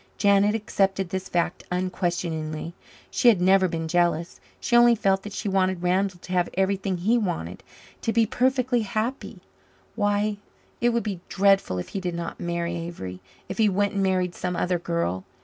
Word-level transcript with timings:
Janet 0.17 0.55
accepted 0.55 1.09
this 1.09 1.29
fact 1.29 1.63
unquestioningly. 1.71 2.73
She 3.11 3.27
had 3.27 3.39
never 3.39 3.67
been 3.67 3.87
jealous. 3.87 4.39
She 4.59 4.75
only 4.75 4.95
felt 4.95 5.21
that 5.21 5.31
she 5.31 5.47
wanted 5.47 5.83
Randall 5.83 6.17
to 6.21 6.31
have 6.31 6.49
everything 6.55 6.97
he 6.97 7.19
wanted 7.19 7.61
to 8.01 8.11
be 8.11 8.25
perfectly 8.25 8.81
happy. 8.81 9.41
Why, 9.93 10.37
it 10.79 10.89
would 10.89 11.03
be 11.03 11.19
dreadful 11.29 11.77
if 11.77 11.89
he 11.89 11.99
did 12.01 12.15
not 12.15 12.39
marry 12.39 12.75
Avery 12.77 13.19
if 13.47 13.59
he 13.59 13.69
went 13.69 13.93
and 13.93 14.01
married 14.01 14.33
some 14.33 14.55
other 14.55 14.79
girl. 14.79 15.23